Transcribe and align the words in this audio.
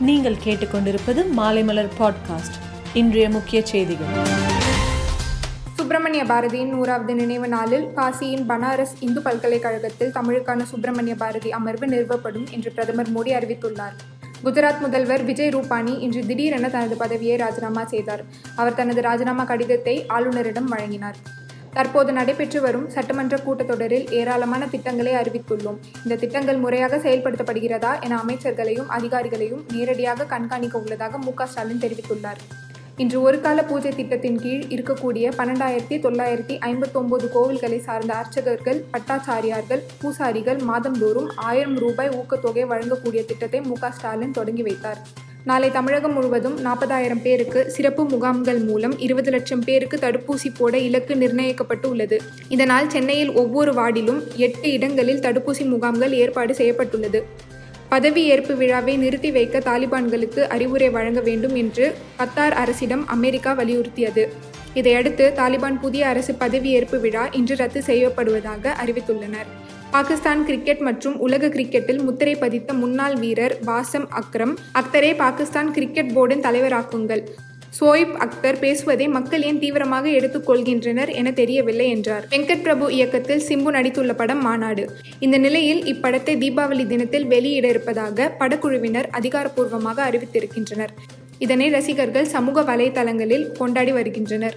நீங்கள் 0.00 0.36
கேட்டுக்கொண்டிருப்பது 0.44 1.24
மாலைமலர் 1.36 1.88
பாட்காஸ்ட். 1.98 2.56
இன்றைய 2.94 3.30
முக்கிய 3.30 3.66
செய்திகள். 3.66 4.06
சுப்பிரமணிய 5.76 6.24
பாரதியின் 6.24 6.68
நூறாவது 6.68 7.14
நினைவு 7.14 7.48
நாளில் 7.48 7.88
காசியின் 7.96 8.44
பனாரஸ் 8.48 8.94
இந்து 9.00 9.22
பல்கலைக்கழகத்தில் 9.22 10.12
தமிழுக்கான 10.12 10.62
சுப்பிரமணிய 10.62 11.14
பாரதி 11.14 11.52
அமர்வு 11.52 11.86
நிறுவப்படும் 11.86 12.50
என்று 12.50 12.70
பிரதமர் 12.70 13.10
மோடி 13.10 13.30
அறிவித்துள்ளார். 13.30 13.96
குஜராத் 14.44 14.80
முதல்வர் 14.80 15.24
விஜய் 15.24 15.48
ரூபானி 15.48 15.98
இன்று 15.98 16.26
திடீரென 16.26 16.68
தனது 16.68 16.96
பதவியை 16.96 17.36
ராஜினாமா 17.36 17.84
செய்தார். 17.84 18.24
அவர் 18.56 18.74
தனது 18.74 19.02
ராஜினாமா 19.02 19.44
கடிதத்தை 19.44 20.06
ஆளுநரிடம் 20.06 20.68
வழங்கினார். 20.68 21.16
தற்போது 21.76 22.10
நடைபெற்று 22.12 22.60
வரும் 22.60 22.86
சட்டமன்ற 22.94 23.36
கூட்டத்தொடரில் 23.46 24.06
ஏராளமான 24.18 24.66
திட்டங்களை 24.74 25.12
அறிவித்துள்ளோம். 25.14 25.80
இந்த 26.04 26.18
திட்டங்கள் 26.22 26.62
முறையாக 26.66 26.96
செயல்படுத்தப்படுகிறதா 26.96 27.90
என 28.00 28.18
அமைச்சர்களையும் 28.22 28.92
அதிகாரிகளையும் 28.98 29.64
நேரடியாக 29.74 30.24
கண்காணிக்க 30.24 30.78
உள்ளதாக 30.78 31.18
மு 31.18 31.32
ஸ்டாலின் 31.40 31.82
தெரிவித்துள்ளார். 31.84 32.40
இன்று 33.02 33.18
ஒரு 33.22 33.38
கால 33.40 33.62
பூஜை 33.62 33.90
திட்டத்தின் 33.96 34.38
கீழ் 34.42 34.64
இருக்கக்கூடிய 34.74 35.32
பன்னெண்டாயிரத்தி 35.38 35.96
தொள்ளாயிரத்தி 36.04 36.54
ஐம்பத்தொன்பது 36.68 37.26
கோவில்களை 37.34 37.78
சார்ந்த 37.88 38.12
அர்ச்சகர்கள் 38.14 38.80
பட்டாச்சாரியார்கள் 38.92 39.82
பூசாரிகள் 40.02 40.62
மாதந்தோறும் 40.70 41.30
ஆயிரம் 41.50 41.78
ரூபாய் 41.84 42.14
ஊக்கத்தொகை 42.20 42.66
வழங்கக்கூடிய 42.72 43.24
திட்டத்தை 43.24 43.60
மு 43.60 43.76
ஸ்டாலின் 43.98 44.36
தொடங்கி 44.40 44.62
வைத்தார். 44.62 45.02
நாளை 45.48 45.70
தமிழகம் 45.70 46.12
முழுவதும் 46.12 46.60
நாற்பதாயிரம் 46.60 47.20
பேருக்கு 47.22 47.70
சிறப்பு 47.70 48.04
முகாம்கள் 48.04 48.58
மூலம் 48.58 48.98
இருபது 48.98 49.30
லட்சம் 49.30 49.60
பேருக்கு 49.60 49.96
தடுப்பூசி 49.96 50.48
போட 50.56 50.78
இலக்கு 50.78 51.14
நிர்ணயிக்கப்பட்டு 51.14 51.86
உள்ளது 51.86 52.16
இதனால் 52.48 52.90
சென்னையில் 52.90 53.32
ஒவ்வொரு 53.32 53.72
வார்டிலும் 53.72 54.18
எட்டு 54.36 54.72
இடங்களில் 54.72 55.20
தடுப்பூசி 55.20 55.64
முகாம்கள் 55.66 56.12
ஏற்பாடு 56.12 56.54
செய்யப்பட்டுள்ளது. 56.54 57.20
பதவி 57.88 58.24
ஏற்பு 58.24 58.56
விழாவை 58.56 58.96
நிறுத்தி 58.96 59.30
வைக்க 59.30 59.58
தாலிபான்களுக்கு 59.58 60.42
அறிவுரை 60.48 60.90
வழங்க 60.90 61.20
வேண்டும் 61.20 61.54
என்று 61.54 61.94
கத்தார் 62.18 62.56
அரசிடம் 62.62 63.06
அமெரிக்கா 63.06 63.52
வலியுறுத்தியது. 63.58 64.28
இதையடுத்து 64.74 65.32
தாலிபான் 65.36 65.80
புதிய 65.80 66.06
அரசு 66.06 66.32
பதவியேற்பு 66.32 67.00
விழா 67.00 67.26
இன்று 67.32 67.56
ரத்து 67.56 67.82
செய்யப்படுவதாக 67.86 68.74
அறிவித்துள்ளனர். 68.84 69.48
பாகிஸ்தான் 69.90 70.44
கிரிக்கெட் 70.44 70.78
மற்றும் 70.78 71.18
உலக 71.18 71.48
கிரிக்கெட்டில் 71.48 72.02
முத்திரை 72.02 72.34
பதித்த 72.34 72.72
முன்னாள் 72.72 73.14
வீரர் 73.14 73.54
வாசம் 73.64 74.08
அக்ரம் 74.20 74.54
அக்தரை 74.80 75.16
பாகிஸ்தான் 75.16 75.70
கிரிக்கெட் 75.70 76.10
போர்டின் 76.16 76.44
தலைவராக்குங்கள். 76.46 77.22
சோயிப் 77.80 78.14
அக்தர் 78.24 78.58
பேசுவதை 78.58 79.08
மக்கள் 79.08 79.42
ஏன் 79.42 79.58
தீவிரமாக 79.58 80.08
எடுத்துக்கொள்கின்றனர் 80.08 81.10
என 81.12 81.32
தெரியவில்லை 81.32 81.88
என்றார். 81.88 82.26
வெங்கட் 82.30 82.62
பிரபு 82.62 82.94
இயக்கத்தில் 82.94 83.42
சிம்பு 83.48 83.72
நடித்துள்ள 83.76 84.14
படம் 84.14 84.42
மாநாடு. 84.42 84.90
இந்த 85.18 85.38
நிலையில் 85.38 85.82
இப்படத்தை 85.82 86.36
தீபாவளி 86.44 86.86
தினத்தில் 86.86 87.26
வெளியிட 87.26 87.68
இருப்பதாக 87.68 88.32
படக்குழுவினர் 88.38 89.10
அதிகாரப்பூர்வமாக 89.10 90.10
அறிவித்திருக்கின்றனர். 90.10 90.94
இதனை 91.38 91.70
ரசிகர்கள் 91.70 92.24
சமூக 92.24 92.62
வலைதளங்களில் 92.62 93.52
கொண்டாடி 93.52 93.92
வருகின்றனர். 93.92 94.56